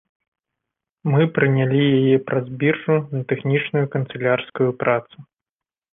Мы 1.15 1.21
прынялі 1.35 1.81
яе 1.99 2.17
праз 2.29 2.45
біржу 2.63 2.95
на 3.15 3.21
тэхнічную 3.33 3.85
канцылярскую 3.97 4.69
працу. 4.85 5.17